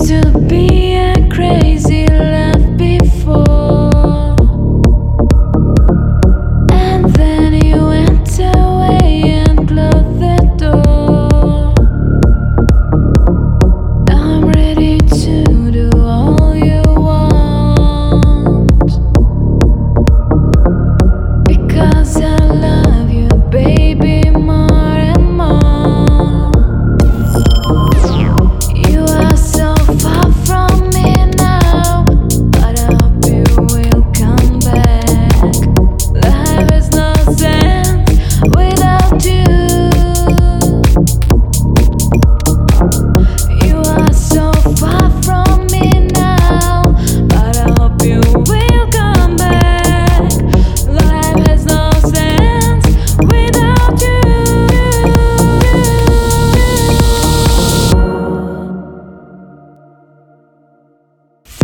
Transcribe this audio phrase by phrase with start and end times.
[0.00, 1.87] used to be a crazy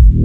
[0.03, 0.24] you